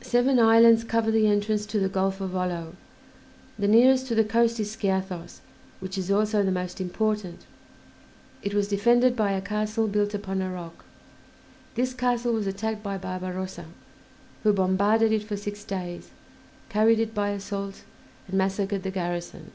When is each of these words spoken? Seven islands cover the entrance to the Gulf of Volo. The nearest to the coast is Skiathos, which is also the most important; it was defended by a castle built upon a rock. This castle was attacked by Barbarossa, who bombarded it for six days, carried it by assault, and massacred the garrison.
Seven 0.00 0.38
islands 0.40 0.84
cover 0.84 1.10
the 1.10 1.26
entrance 1.26 1.66
to 1.66 1.78
the 1.78 1.90
Gulf 1.90 2.18
of 2.22 2.30
Volo. 2.30 2.74
The 3.58 3.68
nearest 3.68 4.06
to 4.06 4.14
the 4.14 4.24
coast 4.24 4.58
is 4.58 4.74
Skiathos, 4.74 5.40
which 5.80 5.98
is 5.98 6.10
also 6.10 6.42
the 6.42 6.50
most 6.50 6.80
important; 6.80 7.44
it 8.42 8.54
was 8.54 8.68
defended 8.68 9.14
by 9.14 9.32
a 9.32 9.42
castle 9.42 9.86
built 9.86 10.14
upon 10.14 10.40
a 10.40 10.50
rock. 10.50 10.86
This 11.74 11.92
castle 11.92 12.32
was 12.32 12.46
attacked 12.46 12.82
by 12.82 12.96
Barbarossa, 12.96 13.66
who 14.44 14.54
bombarded 14.54 15.12
it 15.12 15.24
for 15.24 15.36
six 15.36 15.62
days, 15.62 16.08
carried 16.70 16.98
it 16.98 17.14
by 17.14 17.28
assault, 17.28 17.82
and 18.28 18.38
massacred 18.38 18.82
the 18.82 18.90
garrison. 18.90 19.50